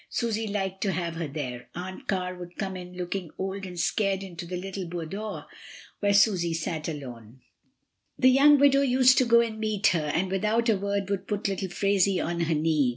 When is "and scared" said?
3.67-4.23